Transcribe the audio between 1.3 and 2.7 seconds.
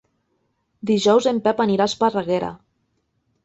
en Pep anirà a Esparreguera.